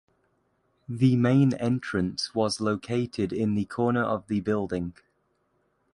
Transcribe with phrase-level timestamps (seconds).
[0.89, 4.95] The main entrance was located in the corner of the building.